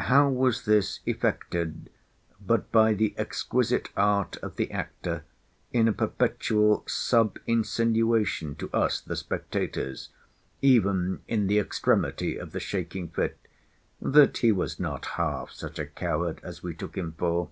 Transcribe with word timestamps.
How 0.00 0.28
was 0.28 0.64
this 0.64 0.98
effected 1.06 1.88
but 2.44 2.72
by 2.72 2.94
the 2.94 3.14
exquisite 3.16 3.90
art 3.96 4.36
of 4.38 4.56
the 4.56 4.72
actor 4.72 5.24
in 5.72 5.86
a 5.86 5.92
perpetual 5.92 6.82
sub 6.88 7.38
insinuation 7.46 8.56
to 8.56 8.70
us, 8.72 9.00
the 9.00 9.14
spectators, 9.14 10.08
even 10.60 11.20
in 11.28 11.46
the 11.46 11.60
extremity 11.60 12.36
of 12.36 12.50
the 12.50 12.58
shaking 12.58 13.06
fit, 13.10 13.38
that 14.02 14.38
he 14.38 14.50
was 14.50 14.80
not 14.80 15.06
half 15.14 15.52
such 15.52 15.78
a 15.78 15.86
coward 15.86 16.40
as 16.42 16.60
we 16.60 16.74
took 16.74 16.96
him 16.98 17.12
for? 17.16 17.48